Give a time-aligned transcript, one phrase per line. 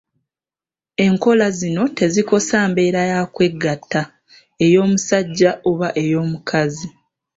[1.05, 4.01] Enkola zino tezikosa mbeera ya kwegatta
[4.65, 6.87] ey'omusajja oba ey'omukazi.